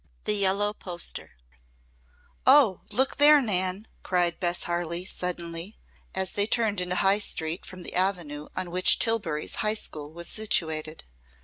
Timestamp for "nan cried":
3.39-4.39